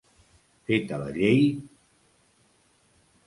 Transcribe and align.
Feta 0.69 0.97
la 1.01 1.11
llei... 1.17 1.45